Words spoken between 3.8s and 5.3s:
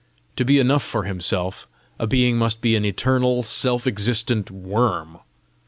existent worm!